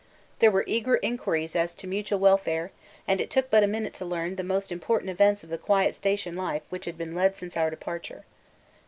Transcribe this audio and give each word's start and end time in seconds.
There 0.39 0.49
were 0.49 0.63
eager 0.65 0.95
inquiries 0.95 1.55
as 1.55 1.75
to 1.75 1.85
mutual 1.85 2.17
welfare 2.17 2.71
and 3.07 3.21
it 3.21 3.29
took 3.29 3.51
but 3.51 3.61
a 3.61 3.67
minute 3.67 3.93
to 3.93 4.03
learn 4.05 4.35
the 4.35 4.43
most 4.43 4.71
important 4.71 5.11
events 5.11 5.43
of 5.43 5.51
the 5.51 5.59
quiet 5.59 5.93
station 5.93 6.35
life 6.35 6.63
which 6.71 6.85
had 6.85 6.97
been 6.97 7.13
led 7.13 7.37
since 7.37 7.55
our 7.55 7.69
departure. 7.69 8.25